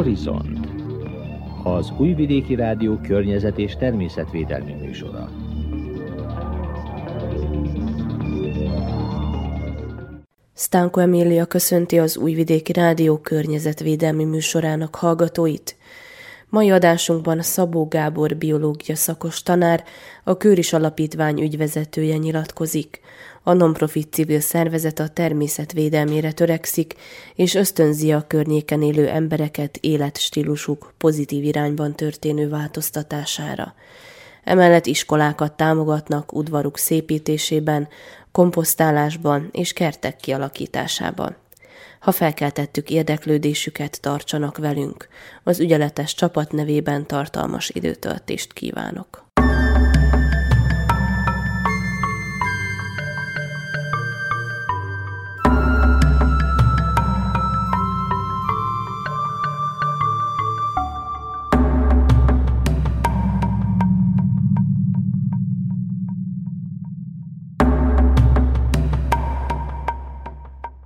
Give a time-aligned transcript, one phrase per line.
[0.00, 0.68] Horizont
[1.64, 5.30] az Újvidéki Rádió környezet és természetvédelmi műsora.
[10.54, 15.76] Stanko Emília köszönti az Újvidéki Rádió környezetvédelmi műsorának hallgatóit.
[16.48, 19.84] Mai adásunkban Szabó Gábor biológia szakos tanár,
[20.24, 23.00] a Kőris Alapítvány ügyvezetője nyilatkozik.
[23.42, 26.94] A nonprofit civil szervezet a természetvédelmére törekszik,
[27.34, 33.74] és ösztönzi a környéken élő embereket életstílusuk pozitív irányban történő változtatására.
[34.44, 37.88] Emellett iskolákat támogatnak udvaruk szépítésében,
[38.32, 41.36] komposztálásban és kertek kialakításában.
[42.00, 45.08] Ha felkeltettük érdeklődésüket, tartsanak velünk.
[45.42, 49.29] Az ügyeletes csapat nevében tartalmas időtöltést kívánok.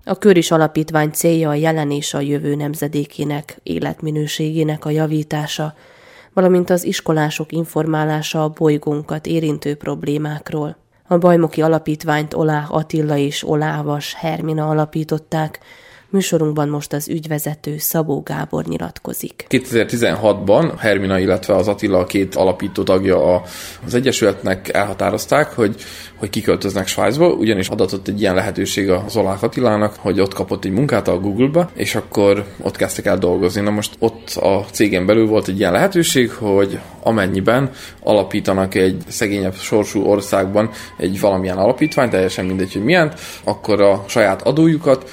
[0.07, 5.75] A Köris Alapítvány célja a jelen és a jövő nemzedékének életminőségének a javítása,
[6.33, 10.77] valamint az iskolások informálása a bolygónkat érintő problémákról.
[11.07, 15.61] A Bajmoki Alapítványt Olá Attila és Olávas Hermina alapították,
[16.15, 19.47] Műsorunkban most az ügyvezető Szabó Gábor nyilatkozik.
[19.49, 23.43] 2016-ban Hermina, illetve az Attila a két alapító tagja
[23.87, 25.75] az Egyesületnek elhatározták, hogy,
[26.17, 30.73] hogy kiköltöznek Svájcba, ugyanis adatott egy ilyen lehetőség az Olák Attilának, hogy ott kapott egy
[30.73, 33.61] munkát a Google-ba, és akkor ott kezdtek el dolgozni.
[33.61, 37.71] Na most ott a cégen belül volt egy ilyen lehetőség, hogy amennyiben
[38.03, 43.13] alapítanak egy szegényebb sorsú országban egy valamilyen alapítványt, teljesen mindegy, hogy milyen,
[43.45, 45.11] akkor a saját adójukat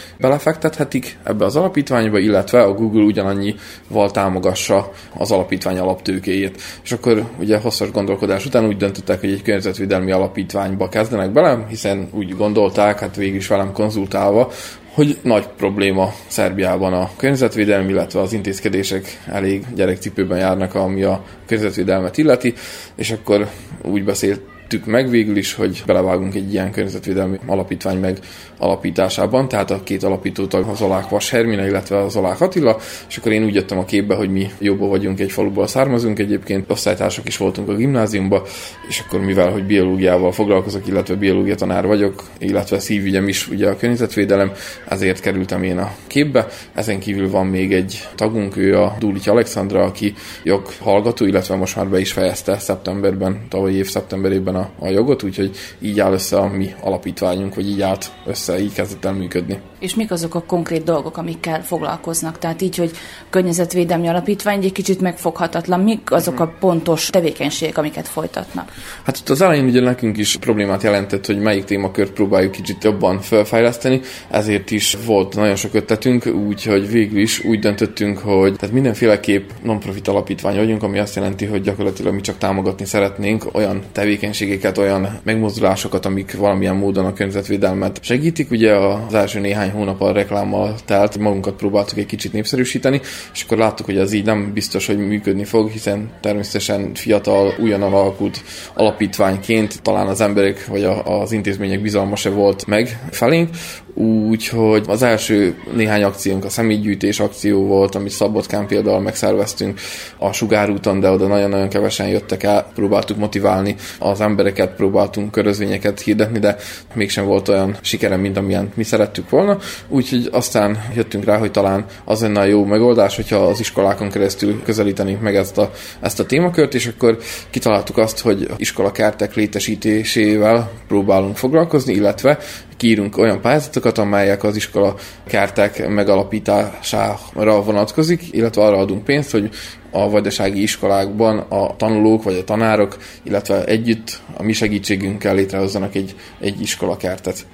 [0.91, 6.61] belefektethetik ebbe az alapítványba, illetve a Google ugyanannyival támogassa az alapítvány alaptőkéjét.
[6.83, 12.09] És akkor ugye hosszas gondolkodás után úgy döntöttek, hogy egy környezetvédelmi alapítványba kezdenek bele, hiszen
[12.13, 14.51] úgy gondolták, hát végül is velem konzultálva,
[14.93, 22.17] hogy nagy probléma Szerbiában a környezetvédelem, illetve az intézkedések elég gyerekcipőben járnak, ami a környezetvédelmet
[22.17, 22.53] illeti,
[22.95, 23.47] és akkor
[23.83, 24.41] úgy beszélt
[24.71, 28.19] tettük meg végül is, hogy belevágunk egy ilyen környezetvédelmi alapítvány meg
[28.57, 32.77] alapításában, tehát a két alapítótag az Olák Vas Hermina, illetve az Olák Attila,
[33.09, 36.71] és akkor én úgy jöttem a képbe, hogy mi jobban vagyunk, egy faluból származunk egyébként,
[36.71, 38.43] osztálytársak is voltunk a gimnáziumba,
[38.87, 43.77] és akkor mivel, hogy biológiával foglalkozok, illetve biológia tanár vagyok, illetve szívügyem is ugye a
[43.77, 44.51] környezetvédelem,
[44.87, 46.47] ezért kerültem én a képbe.
[46.73, 51.87] Ezen kívül van még egy tagunk, ő a Dulics Alexandra, aki joghallgató, illetve most már
[51.87, 56.47] be is fejezte szeptemberben, tavalyi év szeptemberében a, a jogot, úgyhogy így áll össze a
[56.47, 59.61] mi alapítványunk, vagy így állt össze, így kezdett el működni.
[59.81, 62.37] És mik azok a konkrét dolgok, amikkel foglalkoznak?
[62.37, 62.91] Tehát így, hogy
[63.29, 68.71] környezetvédelmi alapítvány egy kicsit megfoghatatlan, mik azok a pontos tevékenységek, amiket folytatnak?
[69.03, 73.19] Hát itt az elején ugye nekünk is problémát jelentett, hogy melyik témakört próbáljuk kicsit jobban
[73.19, 79.49] felfejleszteni, ezért is volt nagyon sok ötletünk, úgyhogy végül is úgy döntöttünk, hogy tehát mindenféleképp
[79.63, 85.19] non-profit alapítvány vagyunk, ami azt jelenti, hogy gyakorlatilag mi csak támogatni szeretnénk olyan tevékenységeket, olyan
[85.23, 88.51] megmozdulásokat, amik valamilyen módon a környezetvédelmet segítik.
[88.51, 93.01] Ugye az első néhány hónap a reklámmal telt, magunkat próbáltuk egy kicsit népszerűsíteni,
[93.33, 97.93] és akkor láttuk, hogy az így nem biztos, hogy működni fog, hiszen természetesen fiatal, újonnan
[97.93, 98.43] alakult
[98.73, 103.49] alapítványként talán az emberek vagy az intézmények bizalma se volt meg felénk,
[103.93, 109.79] Úgyhogy az első néhány akciónk a személygyűjtés akció volt, amit Szabadkán például megszerveztünk
[110.17, 116.39] a Sugárúton, de oda nagyon-nagyon kevesen jöttek el, próbáltuk motiválni az embereket, próbáltunk körözvényeket hirdetni,
[116.39, 116.55] de
[116.93, 119.57] mégsem volt olyan sikerem, mint amilyen mi szerettük volna.
[119.87, 124.61] Úgyhogy aztán jöttünk rá, hogy talán az lenne a jó megoldás, hogyha az iskolákon keresztül
[124.63, 127.17] közelítenénk meg ezt a, ezt a témakört, és akkor
[127.49, 132.37] kitaláltuk azt, hogy iskolakertek létesítésével próbálunk foglalkozni, illetve
[132.81, 134.95] kiírunk olyan pályázatokat, amelyek az iskola
[135.27, 139.49] kárták megalapítására vonatkozik, illetve arra adunk pénzt, hogy
[139.91, 146.15] a vajdasági iskolákban a tanulók vagy a tanárok, illetve együtt a mi segítségünkkel létrehozzanak egy,
[146.39, 147.45] egy iskolakártet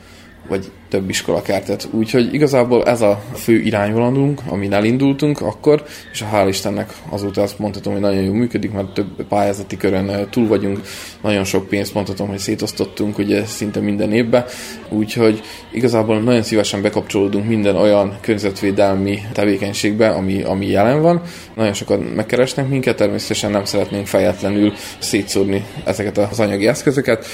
[0.48, 1.88] vagy több iskolakártet.
[1.92, 7.94] Úgyhogy igazából ez a fő irányvonatunk, amin elindultunk akkor, és hál' Istennek azóta azt mondhatom,
[7.94, 10.82] hogy nagyon jól működik, mert több pályázati körön túl vagyunk,
[11.22, 14.46] nagyon sok pénzt mondhatom, hogy szétosztottunk ugye szinte minden évben,
[14.90, 15.42] úgyhogy
[15.72, 21.22] igazából nagyon szívesen bekapcsolódunk minden olyan környezetvédelmi tevékenységbe, ami, ami jelen van.
[21.56, 27.26] Nagyon sokat megkeresnek minket, természetesen nem szeretnénk fejetlenül szétszórni ezeket az anyagi eszközöket,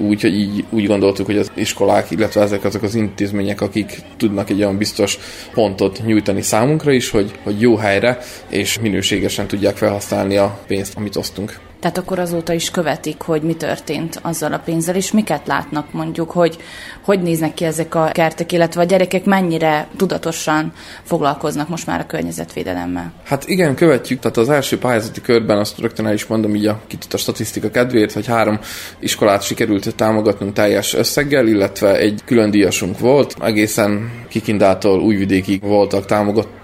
[0.00, 4.58] úgyhogy így úgy gondoltuk, hogy az iskolák, illetve ezek azok az intézmények, akik tudnak egy
[4.58, 5.18] olyan biztos
[5.52, 8.18] pontot nyújtani számunkra is, hogy, hogy jó helyre
[8.48, 11.69] és minőségesen tudják felhasználni a pénzt, amit osztunk.
[11.80, 16.30] Tehát akkor azóta is követik, hogy mi történt azzal a pénzzel, és miket látnak mondjuk,
[16.30, 16.58] hogy
[17.04, 20.72] hogy néznek ki ezek a kertek, illetve a gyerekek mennyire tudatosan
[21.02, 23.12] foglalkoznak most már a környezetvédelemmel.
[23.24, 26.80] Hát igen, követjük, tehát az első pályázati körben azt rögtön el is mondom így a
[26.86, 28.58] kitut a statisztika kedvéért, hogy három
[28.98, 36.06] iskolát sikerült támogatnunk teljes összeggel, illetve egy külön díjasunk volt, egészen Kikindától Újvidékig voltak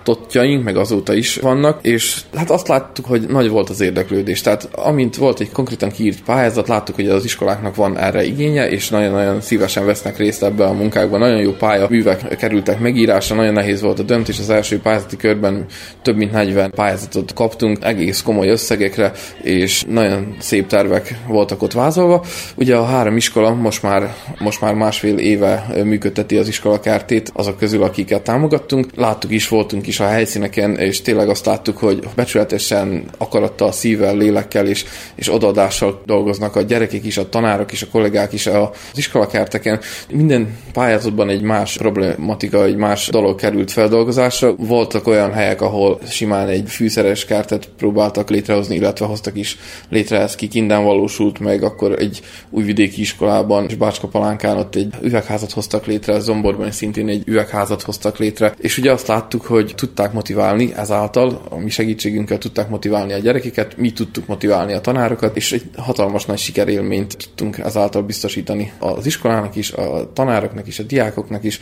[0.06, 4.41] támogatottjaink, meg azóta is vannak, és hát azt láttuk, hogy nagy volt az érdeklődés.
[4.41, 8.88] Tehát amint volt egy konkrétan kiírt pályázat, láttuk, hogy az iskoláknak van erre igénye, és
[8.88, 11.20] nagyon-nagyon szívesen vesznek részt ebbe a munkákban.
[11.20, 14.38] Nagyon jó pálya művek kerültek megírásra, nagyon nehéz volt a döntés.
[14.38, 15.67] Az első pályázati körben
[16.03, 19.12] több mint 40 pályázatot kaptunk, egész komoly összegekre,
[19.43, 22.25] és nagyon szép tervek voltak ott vázolva.
[22.56, 27.58] Ugye a három iskola most már, most már másfél éve működteti az iskola kertét, azok
[27.58, 28.87] közül, akiket támogattunk.
[28.94, 34.66] Láttuk is, voltunk is a helyszíneken, és tényleg azt láttuk, hogy becsületesen, akarattal, szívvel, lélekkel
[34.66, 34.84] és,
[35.14, 39.81] és odaadással dolgoznak a gyerekek is, a tanárok is, a kollégák is az iskolakerteken.
[40.12, 44.54] Minden pályázatban egy más problematika, egy más dolog került feldolgozásra.
[44.54, 49.56] Voltak olyan helyek, ahol simán egy fűszeres kertet próbáltak létrehozni, illetve hoztak is
[49.88, 52.20] létre, ez ki kinden valósult meg, akkor egy
[52.50, 57.82] újvidéki iskolában és Bácska Palánkán ott egy üvegházat hoztak létre, Zomborban szintén egy üveg üvegházat
[57.82, 63.12] hoztak létre, és ugye azt láttuk, hogy tudták motiválni ezáltal, a mi segítségünkkel tudták motiválni
[63.12, 68.72] a gyerekeket, mi tudtuk motiválni a tanárokat, és egy hatalmas nagy sikerélményt tudtunk ezáltal biztosítani
[68.78, 71.60] az iskolának is, a tanároknak is, a diákoknak is,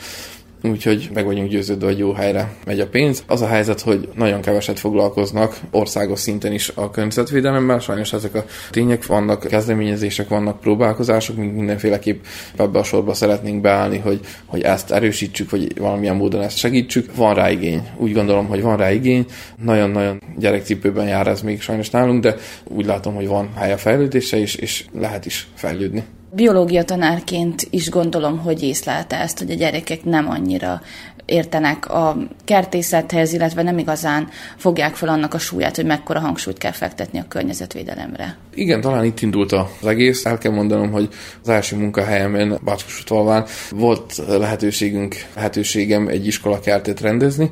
[0.71, 3.23] úgyhogy meg vagyunk győződve, hogy jó helyre megy a pénz.
[3.27, 8.45] Az a helyzet, hogy nagyon keveset foglalkoznak országos szinten is a környezetvédelemmel, sajnos ezek a
[8.71, 12.25] tények vannak, kezdeményezések vannak, próbálkozások, mint mindenféleképp
[12.57, 17.15] ebbe a sorba szeretnénk beállni, hogy, hogy ezt erősítsük, vagy valamilyen módon ezt segítsük.
[17.17, 17.89] Van rá igény.
[17.97, 19.27] Úgy gondolom, hogy van rá igény.
[19.63, 24.39] Nagyon-nagyon gyerekcipőben jár ez még sajnos nálunk, de úgy látom, hogy van hely a fejlődése,
[24.39, 26.05] és, és lehet is fejlődni.
[26.35, 30.81] Biológia tanárként is gondolom, hogy észlelte ezt, hogy a gyerekek nem annyira
[31.25, 36.73] értenek a kertészethez, illetve nem igazán fogják fel annak a súlyát, hogy mekkora hangsúlyt kell
[36.73, 38.37] fektetni a környezetvédelemre.
[38.55, 40.25] Igen, talán itt indult az egész.
[40.25, 41.09] El kell mondanom, hogy
[41.43, 47.51] az első munkahelyemen Bácskosutvalván volt lehetőségünk, lehetőségem egy iskolakertet rendezni,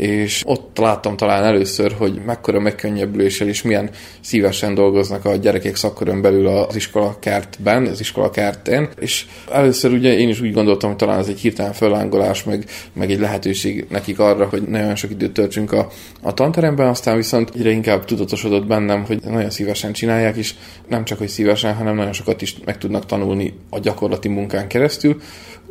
[0.00, 6.22] és ott láttam talán először, hogy mekkora megkönnyebbüléssel és milyen szívesen dolgoznak a gyerekek szakkörön
[6.22, 10.98] belül az iskola kertben, az iskola kerten, és először ugye én is úgy gondoltam, hogy
[10.98, 15.32] talán ez egy hirtelen fölángolás, meg, meg egy lehetőség nekik arra, hogy nagyon sok időt
[15.32, 15.88] töltsünk a,
[16.20, 20.54] a tanteremben, aztán viszont egyre inkább tudatosodott bennem, hogy nagyon szívesen csinálják, és
[20.88, 25.20] nem csak, hogy szívesen, hanem nagyon sokat is meg tudnak tanulni a gyakorlati munkán keresztül,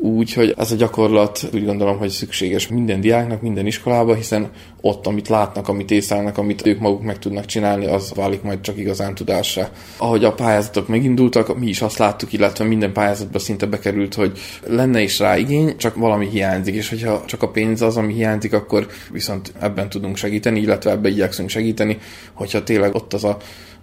[0.02, 4.50] úgy, hogy ez a gyakorlat úgy gondolom, hogy szükséges minden diáknak, minden iskolába, hiszen
[4.82, 8.78] ott, amit látnak, amit észlelnek, amit ők maguk meg tudnak csinálni, az válik majd csak
[8.78, 9.70] igazán tudásra.
[9.98, 15.02] Ahogy a pályázatok megindultak, mi is azt láttuk, illetve minden pályázatba szinte bekerült, hogy lenne
[15.02, 18.88] is rá igény, csak valami hiányzik, és hogyha csak a pénz az, ami hiányzik, akkor
[19.12, 21.98] viszont ebben tudunk segíteni, illetve ebbe igyekszünk segíteni,
[22.34, 23.38] hogyha tényleg ott az a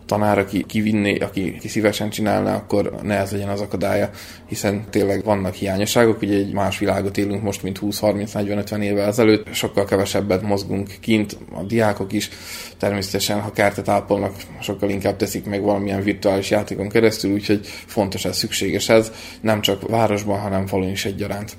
[0.07, 4.11] tanár, aki kivinné, aki, aki szívesen csinálná, akkor ne ez legyen az akadálya,
[4.49, 9.85] hiszen tényleg vannak hiányosságok, ugye egy más világot élünk most, mint 20-30-40-50 évvel ezelőtt, sokkal
[9.85, 12.31] kevesebbet mozgunk kint, a diákok is,
[12.79, 18.37] természetesen, ha kártet ápolnak, sokkal inkább teszik meg valamilyen virtuális játékon keresztül, úgyhogy fontos ez,
[18.37, 21.57] szükséges ez, nem csak városban, hanem falun is egyaránt.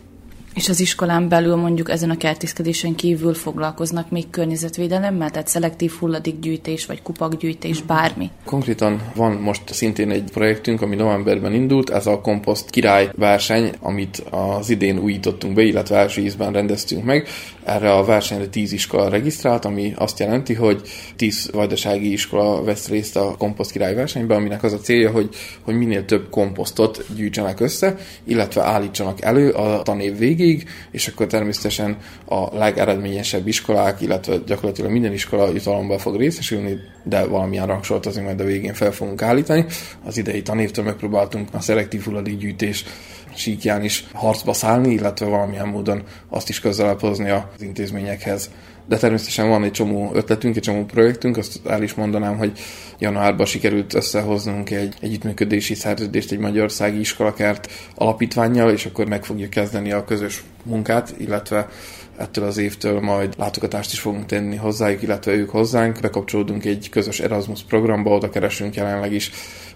[0.57, 6.85] És az iskolán belül mondjuk ezen a kertészkedésen kívül foglalkoznak még környezetvédelemmel, tehát szelektív hulladékgyűjtés,
[6.85, 8.29] vagy kupakgyűjtés, bármi?
[8.45, 14.23] Konkrétan van most szintén egy projektünk, ami novemberben indult, ez a komposzt király verseny, amit
[14.29, 17.27] az idén újítottunk be, illetve első ízben rendeztünk meg.
[17.63, 20.81] Erre a versenyre 10 iskola regisztrált, ami azt jelenti, hogy
[21.15, 25.29] 10 vajdasági iskola vesz részt a komposzt király versenyben, aminek az a célja, hogy,
[25.61, 31.27] hogy minél több komposztot gyűjtsenek össze, illetve állítsanak elő a tanév végig, végig, és akkor
[31.27, 38.25] természetesen a legeredményesebb iskolák, illetve gyakorlatilag minden iskola jutalomban fog részesülni, de valamilyen rangsort azért
[38.25, 39.65] majd a végén fel fogunk állítani.
[40.03, 42.85] Az idei tanévtől megpróbáltunk a szelektív hulladékgyűjtés
[43.35, 48.49] síkján is harcba szállni, illetve valamilyen módon azt is közelebb hozni az intézményekhez.
[48.87, 52.51] De természetesen van egy csomó ötletünk, egy csomó projektünk, azt el is mondanám, hogy
[52.99, 59.91] januárban sikerült összehoznunk egy együttműködési szerződést egy magyarországi iskolakert alapítványjal, és akkor meg fogjuk kezdeni
[59.91, 61.69] a közös munkát, illetve
[62.17, 65.99] ettől az évtől majd látogatást is fogunk tenni hozzájuk, illetve ők hozzánk.
[66.01, 69.31] Bekapcsolódunk egy közös Erasmus programba, oda keresünk jelenleg is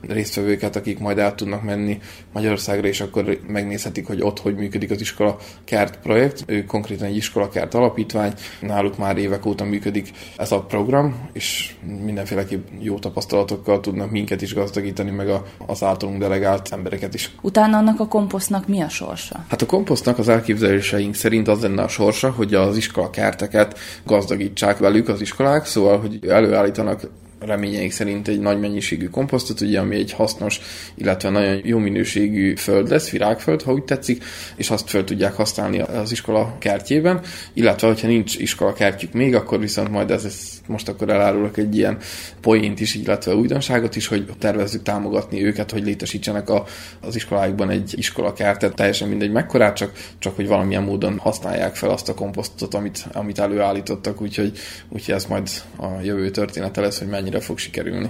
[0.08, 2.00] résztvevőket, akik majd el tudnak menni
[2.34, 6.44] Magyarországra, és akkor megnézhetik, hogy ott hogy működik az iskola kert projekt.
[6.46, 11.76] Ő konkrétan egy iskola kert alapítvány, náluk már évek óta működik ez a program, és
[12.04, 17.32] mindenféleképp jó tapasztalatokkal tudnak minket is gazdagítani, meg a, az általunk delegált embereket is.
[17.42, 19.46] Utána annak a komposztnak mi a sorsa?
[19.48, 24.78] Hát a komposztnak az elképzeléseink szerint az lenne a sorsa, hogy az iskola kerteket gazdagítsák
[24.78, 27.02] velük az iskolák, szóval, hogy előállítanak
[27.46, 30.60] reményeink szerint egy nagy mennyiségű komposztot, ugye, ami egy hasznos,
[30.96, 34.24] illetve nagyon jó minőségű föld lesz, virágföld, ha úgy tetszik,
[34.56, 37.20] és azt föl tudják használni az iskola kertjében,
[37.54, 41.78] illetve, hogyha nincs iskola kertjük még, akkor viszont majd ez, ez most akkor elárulok egy
[41.78, 41.98] ilyen
[42.42, 46.66] poént is, illetve újdonságot is, hogy tervezzük támogatni őket, hogy létesítsenek a,
[47.02, 52.10] az iskoláikban egy iskolakertet, teljesen mindegy mekkorát, csak, csak hogy valamilyen módon használják fel azt
[52.10, 54.58] a komposztot, amit, amit előállítottak, úgyhogy,
[54.90, 58.10] úgyhogy ez majd a jövő története lesz, hogy mennyire fog sikerülni.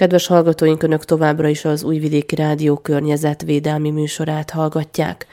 [0.00, 5.26] Kedves hallgatóink, Önök továbbra is az Újvidéki Rádió környezetvédelmi műsorát hallgatják.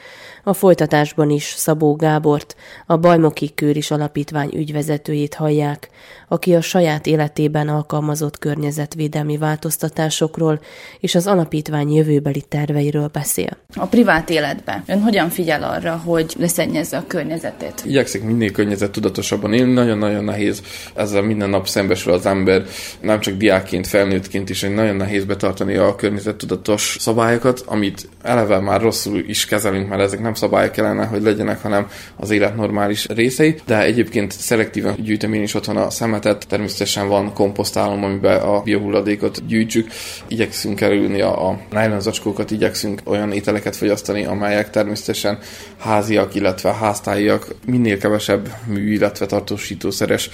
[0.47, 5.89] A folytatásban is Szabó Gábort, a Bajmoki Kőris Alapítvány ügyvezetőjét hallják,
[6.27, 10.59] aki a saját életében alkalmazott környezetvédelmi változtatásokról
[10.99, 13.57] és az alapítvány jövőbeli terveiről beszél.
[13.75, 17.81] A privát életben ön hogyan figyel arra, hogy leszennyezze a környezetét?
[17.85, 20.61] Igyekszik minél környezet tudatosabban élni, nagyon-nagyon nehéz
[20.93, 22.63] ezzel minden nap szembesül az ember,
[23.01, 28.81] nem csak diákként, felnőttként is, hogy nagyon nehéz betartani a környezettudatos szabályokat, amit eleve már
[28.81, 33.55] rosszul is kezelünk, mert ezek nem szabályok kellene, hogy legyenek, hanem az élet normális részei,
[33.65, 39.47] de egyébként szelektíven gyűjtöm én is otthon a szemetet, természetesen van komposztálom, amiben a biohulladékot
[39.47, 39.87] gyűjtsük,
[40.27, 45.37] igyekszünk kerülni a, a nylon zacskókat, igyekszünk olyan ételeket fogyasztani, amelyek természetesen
[45.77, 50.29] háziak, illetve háztáiak, minél kevesebb mű, illetve tartósítószeres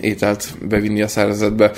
[0.00, 1.72] ételt bevinni a szervezetbe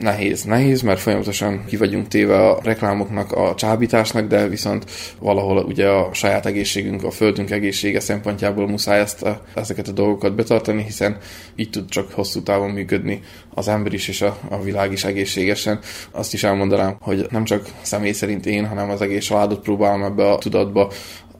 [0.00, 0.44] nehéz.
[0.44, 4.84] Nehéz, mert folyamatosan ki vagyunk téve a reklámoknak, a csábításnak, de viszont
[5.18, 10.34] valahol ugye a saját egészségünk, a földünk egészsége szempontjából muszáj ezt a, ezeket a dolgokat
[10.34, 11.16] betartani, hiszen
[11.56, 13.20] így tud csak hosszú távon működni
[13.54, 15.78] az ember is és a, a világ is egészségesen.
[16.10, 20.30] Azt is elmondanám, hogy nem csak személy szerint én, hanem az egész családot próbálom ebbe
[20.30, 20.92] a tudatba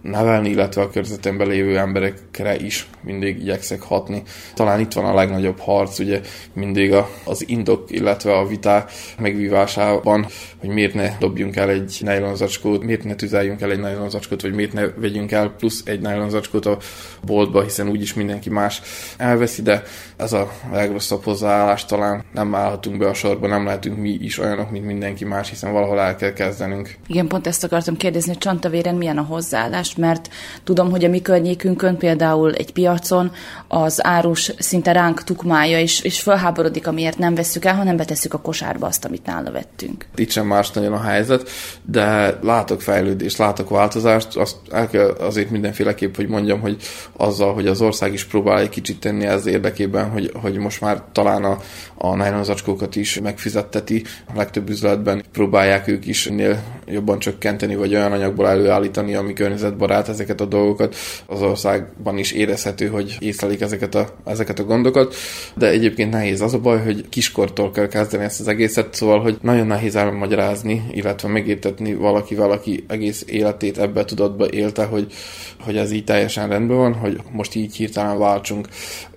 [0.03, 4.23] nevelni, illetve a környezetemben lévő emberekre is mindig igyekszek hatni.
[4.55, 6.21] Talán itt van a legnagyobb harc, ugye
[6.53, 10.27] mindig a, az indok, illetve a viták megvívásában,
[10.59, 14.73] hogy miért ne dobjunk el egy nejlonzacskót, miért ne tüzeljünk el egy nejlonzacskót, vagy miért
[14.73, 16.79] ne vegyünk el plusz egy nejlonzacskót a
[17.23, 18.83] boltba, hiszen úgyis mindenki más
[19.17, 19.83] elveszi, de
[20.17, 24.71] ez a legrosszabb hozzáállás talán nem állhatunk be a sorba, nem lehetünk mi is olyanok,
[24.71, 26.97] mint mindenki más, hiszen valahol el kell kezdenünk.
[27.07, 30.29] Igen, pont ezt akartam kérdezni, Csantavéren milyen a hozzáállás, mert
[30.65, 33.33] tudom, hogy a mi környékünkön például egy piacon
[33.69, 38.41] az árus szinte ránk tukmája, és, és felháborodik, amiért nem vesszük el, hanem betesszük a
[38.41, 40.07] kosárba azt, amit nála vettünk.
[40.15, 41.51] Itt sem más nagyon a helyzet,
[41.83, 46.77] de látok fejlődést, látok változást, azt el kell azért mindenféleképp, hogy mondjam, hogy
[47.17, 51.03] azzal, hogy az ország is próbál egy kicsit tenni ez érdekében, hogy, hogy most már
[51.13, 51.59] talán a,
[51.95, 52.45] a nylon
[52.93, 54.05] is megfizetteti.
[54.27, 60.09] A legtöbb üzletben próbálják ők is minél jobban csökkenteni, vagy olyan anyagból előállítani, ami környezetbarát
[60.09, 60.97] ezeket a dolgokat.
[61.27, 65.15] Az országban is érezhető, hogy észlelik ezeket a, ezeket a gondokat,
[65.55, 66.41] de egyébként nehéz.
[66.41, 70.85] Az a baj, hogy kiskortól kell kezdeni ezt az egészet, szóval, hogy nagyon nehéz elmagyarázni,
[70.91, 75.13] illetve megértetni valaki, valaki egész életét ebbe tudatba élte, hogy,
[75.61, 78.69] hogy ez így teljesen rendben van, hogy most így hirtelen váltsunk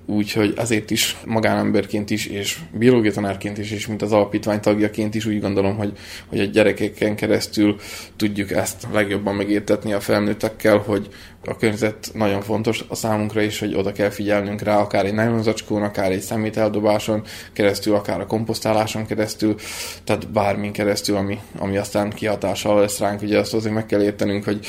[0.05, 5.25] úgyhogy ezért is magánemberként is, és biológia tanárként is, és mint az alapítvány tagjaként is
[5.25, 5.91] úgy gondolom, hogy,
[6.27, 7.75] hogy a gyerekeken keresztül
[8.15, 11.07] tudjuk ezt legjobban megértetni a felnőttekkel, hogy
[11.47, 15.83] a környezet nagyon fontos a számunkra is, hogy oda kell figyelnünk rá, akár egy nylonzacskón,
[15.83, 17.23] akár egy szemételdobáson
[17.53, 19.55] keresztül, akár a komposztáláson keresztül,
[20.03, 23.21] tehát bármin keresztül, ami, ami aztán kihatással lesz ránk.
[23.21, 24.59] Ugye azt azért meg kell értenünk, hogy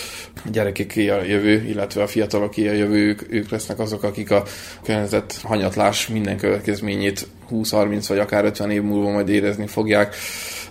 [0.44, 4.44] a gyerekeké a jövő, illetve a fiataloké a jövő, ők, ők lesznek azok, akik a
[4.82, 10.14] környezet hanyatlás minden következményét 20-30 vagy akár 50 év múlva majd érezni fogják.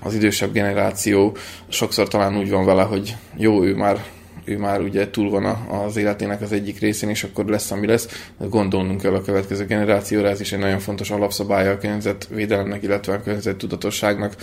[0.01, 1.37] Az idősebb generáció
[1.67, 4.03] sokszor talán úgy van vele, hogy jó, ő már
[4.45, 8.27] ő már ugye túl van az életének az egyik részén, és akkor lesz, ami lesz.
[8.37, 13.21] Gondolnunk kell a következő generációra, ez is egy nagyon fontos alapszabálya a környezetvédelemnek, illetve a
[13.21, 14.35] környezet tudatosságnak,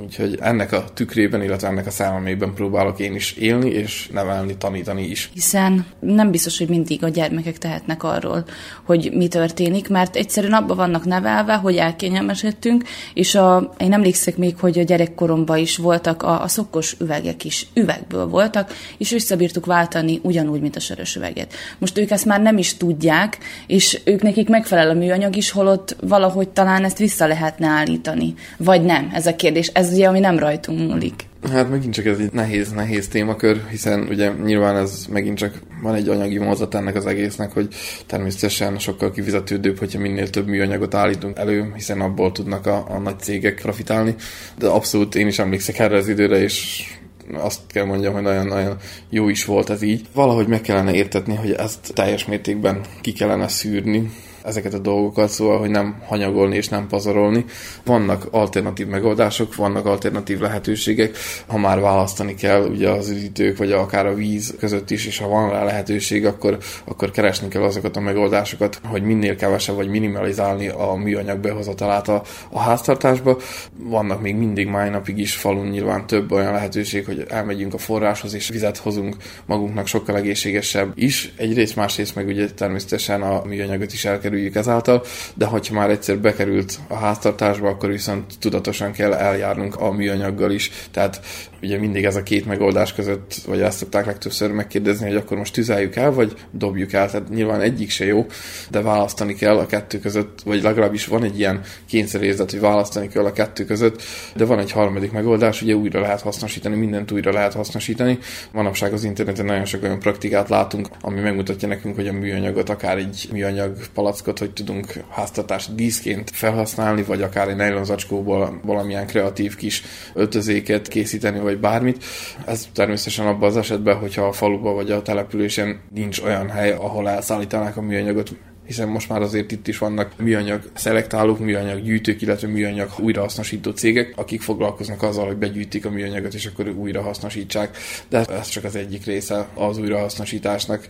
[0.00, 5.02] Úgyhogy ennek a tükrében, illetve ennek a számomében próbálok én is élni, és nevelni, tanítani
[5.02, 5.30] is.
[5.34, 8.44] Hiszen nem biztos, hogy mindig a gyermekek tehetnek arról,
[8.82, 14.56] hogy mi történik, mert egyszerűen abban vannak nevelve, hogy elkényelmesedtünk, és a, én emlékszek még,
[14.58, 20.20] hogy a gyerekkoromban is voltak a, a szokos üvegek is, üvegből voltak, és visszabírtuk váltani
[20.22, 21.54] ugyanúgy, mint a sörös üveget.
[21.78, 25.96] Most ők ezt már nem is tudják, és ők nekik megfelel a műanyag is, holott
[26.00, 28.34] valahogy talán ezt vissza lehetne állítani.
[28.56, 31.14] Vagy nem, ez a kérdés ez ugye, ami nem rajtunk múlik.
[31.50, 35.94] Hát megint csak ez egy nehéz, nehéz témakör, hiszen ugye nyilván ez megint csak van
[35.94, 37.68] egy anyagi mozat ennek az egésznek, hogy
[38.06, 43.18] természetesen sokkal kifizetődőbb, hogyha minél több műanyagot állítunk elő, hiszen abból tudnak a, a nagy
[43.18, 44.14] cégek profitálni.
[44.58, 46.84] De abszolút én is emlékszek erre az időre, és
[47.32, 48.76] azt kell mondjam, hogy nagyon-nagyon
[49.10, 50.06] jó is volt ez így.
[50.14, 54.10] Valahogy meg kellene értetni, hogy ezt teljes mértékben ki kellene szűrni,
[54.44, 57.44] ezeket a dolgokat, szóval, hogy nem hanyagolni és nem pazarolni.
[57.84, 64.06] Vannak alternatív megoldások, vannak alternatív lehetőségek, ha már választani kell ugye az üdítők, vagy akár
[64.06, 68.00] a víz között is, és ha van rá lehetőség, akkor, akkor keresni kell azokat a
[68.00, 73.36] megoldásokat, hogy minél kevesebb vagy minimalizálni a műanyag behozatalát a, a háztartásba.
[73.76, 78.34] Vannak még mindig mai napig is falun nyilván több olyan lehetőség, hogy elmegyünk a forráshoz
[78.34, 81.32] és vizet hozunk magunknak sokkal egészségesebb is.
[81.36, 85.02] Egyrészt, másrészt meg ugye természetesen a műanyagot is el kell elkerüljük ezáltal,
[85.34, 90.70] de hogyha már egyszer bekerült a háztartásba, akkor viszont tudatosan kell eljárnunk a műanyaggal is.
[90.90, 91.20] Tehát
[91.62, 95.52] ugye mindig ez a két megoldás között, vagy ezt szokták legtöbbször megkérdezni, hogy akkor most
[95.52, 97.10] tüzeljük el, vagy dobjuk el.
[97.10, 98.26] Tehát nyilván egyik se jó,
[98.70, 103.24] de választani kell a kettő között, vagy legalábbis van egy ilyen kényszerérzet, hogy választani kell
[103.24, 104.02] a kettő között,
[104.36, 108.18] de van egy harmadik megoldás, ugye újra lehet hasznosítani, mindent újra lehet hasznosítani.
[108.52, 112.96] Manapság az interneten nagyon sok olyan praktikát látunk, ami megmutatja nekünk, hogy a műanyagot, akár
[112.96, 113.76] egy műanyag
[114.22, 119.82] palackot, hogy tudunk háztartási díszként felhasználni, vagy akár egy nylon zacskóból valamilyen kreatív kis
[120.14, 122.04] öltözéket készíteni, vagy bármit.
[122.46, 127.08] Ez természetesen abban az esetben, hogyha a faluba vagy a településen nincs olyan hely, ahol
[127.08, 128.30] elszállítanák a műanyagot,
[128.66, 134.12] hiszen most már azért itt is vannak műanyag szelektálók, műanyag gyűjtők, illetve műanyag újrahasznosító cégek,
[134.16, 137.76] akik foglalkoznak azzal, hogy begyűjtik a műanyagot, és akkor újra hasznosítsák.
[138.08, 140.86] De ez csak az egyik része az újrahasznosításnak.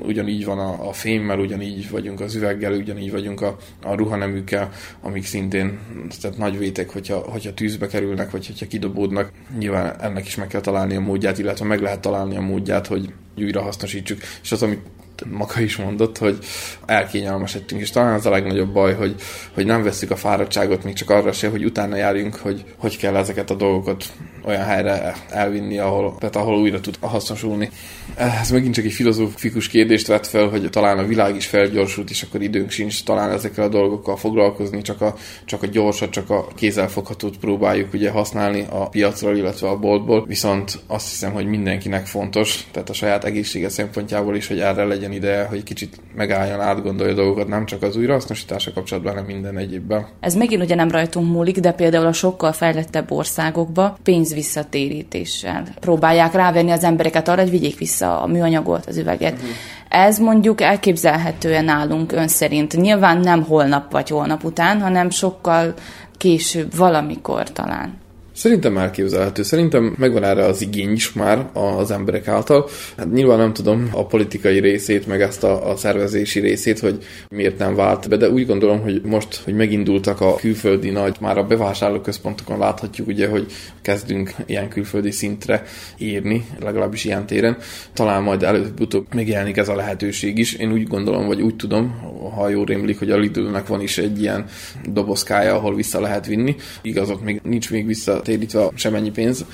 [0.00, 5.24] Ugyanígy van a, a fémmel, ugyanígy vagyunk az üveggel, ugyanígy vagyunk a, a ruhaneműkkel, amik
[5.24, 5.78] szintén
[6.20, 9.30] tehát nagy vétek, hogyha, hogyha tűzbe kerülnek, vagy hogyha kidobódnak.
[9.58, 13.12] Nyilván ennek is meg kell találni a módját, illetve meg lehet találni a módját, hogy
[13.38, 14.18] újra hasznosítsuk.
[14.42, 14.80] És az, amit
[15.24, 16.38] maga is mondott, hogy
[16.86, 19.14] elkényelmesedtünk, és talán az a legnagyobb baj, hogy,
[19.54, 23.16] hogy nem veszük a fáradtságot még csak arra se, hogy utána járjunk, hogy hogy kell
[23.16, 24.04] ezeket a dolgokat
[24.46, 27.70] olyan helyre elvinni, ahol, tehát ahol újra tud hasznosulni.
[28.14, 32.22] Ez megint csak egy filozófikus kérdést vett fel, hogy talán a világ is felgyorsult, és
[32.22, 36.46] akkor időnk sincs talán ezekkel a dolgokkal foglalkozni, csak a, csak a gyorsat, csak a
[36.54, 42.66] kézzelfoghatót próbáljuk ugye használni a piacról, illetve a boltból, viszont azt hiszem, hogy mindenkinek fontos,
[42.72, 47.16] tehát a saját egészsége szempontjából is, hogy erre legyen ideje, hogy kicsit megálljon, átgondolja a
[47.16, 50.06] dolgokat, nem csak az újrahasznosítása kapcsolatban, hanem minden egyébben.
[50.20, 56.32] Ez megint ugye nem rajtunk múlik, de például a sokkal fejlettebb országokba pénz visszatérítéssel próbálják
[56.32, 59.32] rávenni az embereket arra, hogy vigyék vissza a műanyagot, az üveget.
[59.32, 59.48] Uh-huh.
[59.88, 62.76] Ez mondjuk elképzelhetően nálunk ön szerint.
[62.76, 65.74] Nyilván nem holnap vagy holnap után, hanem sokkal
[66.16, 68.05] később, valamikor talán.
[68.36, 69.42] Szerintem elképzelhető.
[69.42, 72.68] Szerintem megvan erre az igény is már az emberek által.
[72.96, 77.58] Hát nyilván nem tudom a politikai részét, meg ezt a, a szervezési részét, hogy miért
[77.58, 81.46] nem vált be, de úgy gondolom, hogy most, hogy megindultak a külföldi nagy, már a
[81.46, 83.46] bevásárlóközpontokon láthatjuk ugye, hogy
[83.82, 85.62] kezdünk ilyen külföldi szintre
[85.98, 87.56] érni, legalábbis ilyen téren.
[87.92, 90.52] Talán majd előbb-utóbb megjelenik ez a lehetőség is.
[90.52, 92.00] Én úgy gondolom, vagy úgy tudom,
[92.34, 94.44] ha jól rémlik, hogy a Lidl-nek van is egy ilyen
[94.88, 96.56] dobozkája, ahol vissza lehet vinni.
[96.82, 99.44] Igaz, ott még nincs még vissza térítve semennyi pénz,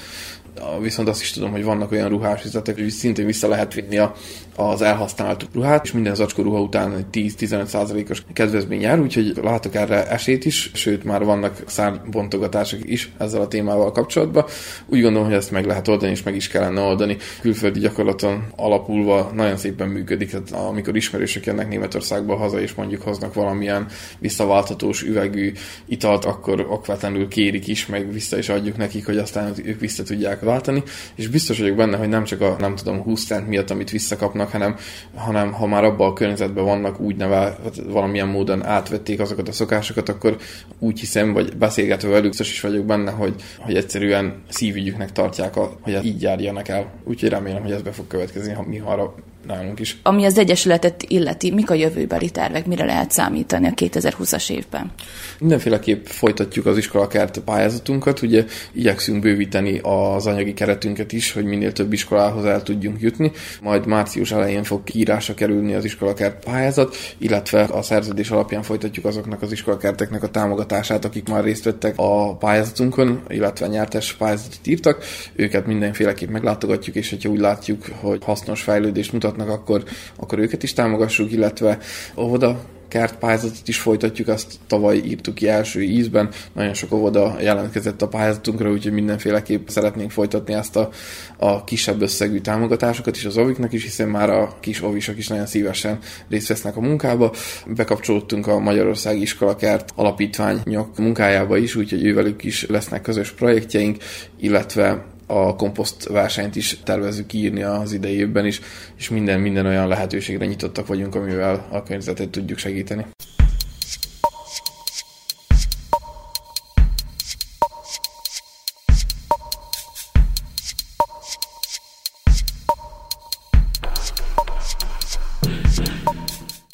[0.80, 4.14] viszont azt is tudom, hogy vannak olyan ruhás üzletek, hogy szintén vissza lehet vinni a,
[4.56, 10.08] az elhasznált ruhát, és minden zacskó ruha után egy 10-15%-os kedvezmény jár, úgyhogy látok erre
[10.08, 14.44] esélyt is, sőt már vannak szárbontogatások is ezzel a témával kapcsolatban.
[14.86, 17.16] Úgy gondolom, hogy ezt meg lehet oldani, és meg is kellene oldani.
[17.40, 23.34] Külföldi gyakorlaton alapulva nagyon szépen működik, tehát amikor ismerősök jönnek Németországba haza, és mondjuk hoznak
[23.34, 23.86] valamilyen
[24.18, 25.52] visszaválthatós üvegű
[25.84, 30.41] italt, akkor okvetlenül kérik is, meg vissza is adjuk nekik, hogy aztán ők vissza tudják
[30.44, 30.82] váltani,
[31.14, 34.50] és biztos vagyok benne, hogy nem csak a nem tudom 20 cent miatt, amit visszakapnak,
[34.50, 34.76] hanem,
[35.14, 40.08] hanem ha már abban a környezetben vannak úgy nevel, valamilyen módon átvették azokat a szokásokat,
[40.08, 40.36] akkor
[40.78, 45.76] úgy hiszem, vagy beszélgetve velük, biztos is vagyok benne, hogy, hogy egyszerűen szívügyüknek tartják, a,
[45.80, 46.92] hogy így járjanak el.
[47.04, 49.14] Úgyhogy remélem, hogy ez be fog következni, ha mi arra
[49.46, 49.96] nálunk is.
[50.02, 54.92] Ami az Egyesületet illeti, mik a jövőbeli tervek, mire lehet számítani a 2020-as évben?
[55.38, 61.92] Mindenféleképp folytatjuk az iskolakert pályázatunkat, ugye igyekszünk bővíteni az anyagi keretünket is, hogy minél több
[61.92, 67.82] iskolához el tudjunk jutni, majd március elején fog kiírásra kerülni az iskolakert pályázat, illetve a
[67.82, 73.66] szerződés alapján folytatjuk azoknak az iskolakerteknek a támogatását, akik már részt vettek a pályázatunkon, illetve
[73.66, 75.04] nyertes pályázatot írtak.
[75.34, 79.84] Őket mindenféleképp meglátogatjuk, és hogyha úgy látjuk, hogy hasznos fejlődést mutat mutatnak, akkor,
[80.16, 81.78] akkor őket is támogassuk, illetve
[82.16, 88.08] óvoda kertpályázatot is folytatjuk, azt tavaly írtuk ki első ízben, nagyon sok óvoda jelentkezett a
[88.08, 90.88] pályázatunkra, úgyhogy mindenféleképp szeretnénk folytatni ezt a,
[91.36, 95.46] a kisebb összegű támogatásokat is az oviknak is, hiszen már a kis ovisok is nagyon
[95.46, 97.32] szívesen részt vesznek a munkába.
[97.66, 103.96] Bekapcsolódtunk a Magyarországi Iskolakert alapítványok munkájába is, úgyhogy ővelük is lesznek közös projektjeink,
[104.40, 108.60] illetve a komposzt versenyt is tervezzük írni az idei évben is,
[108.96, 113.06] és minden, minden olyan lehetőségre nyitottak vagyunk, amivel a környezetet tudjuk segíteni.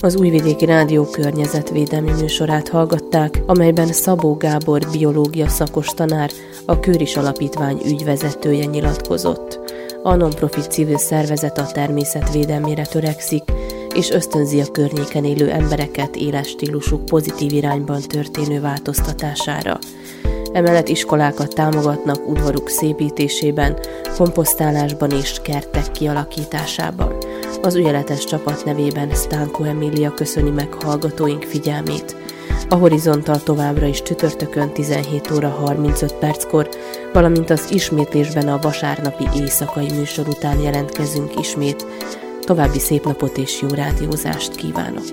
[0.00, 6.30] Az Újvidéki Rádió környezetvédelmi műsorát hallgatták, amelyben Szabó Gábor biológia szakos tanár,
[6.68, 9.60] a Kőris Alapítvány ügyvezetője nyilatkozott.
[10.02, 13.42] A non-profit civil szervezet a természetvédelmére törekszik,
[13.94, 19.78] és ösztönzi a környéken élő embereket éles stílusuk pozitív irányban történő változtatására.
[20.52, 23.78] Emellett iskolákat támogatnak udvaruk szépítésében,
[24.16, 27.16] komposztálásban és kertek kialakításában.
[27.62, 32.16] Az ügyeletes csapat nevében Stánko Emília köszöni meg hallgatóink figyelmét.
[32.70, 36.68] A Horizontal továbbra is csütörtökön 17 óra 35 perckor,
[37.12, 41.86] valamint az ismétlésben a vasárnapi éjszakai műsor után jelentkezünk ismét.
[42.40, 45.04] További szép napot és jó rádiózást kívánok!